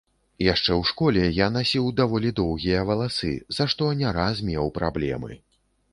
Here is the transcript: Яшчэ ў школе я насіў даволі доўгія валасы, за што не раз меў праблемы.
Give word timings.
Яшчэ 0.43 0.71
ў 0.75 0.83
школе 0.91 1.25
я 1.39 1.49
насіў 1.57 1.91
даволі 1.99 2.33
доўгія 2.41 2.79
валасы, 2.93 3.33
за 3.59 3.69
што 3.75 3.93
не 4.03 4.15
раз 4.19 4.35
меў 4.49 4.65
праблемы. 4.79 5.31